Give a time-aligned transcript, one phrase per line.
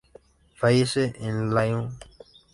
[0.55, 1.95] Fallece en Lyon.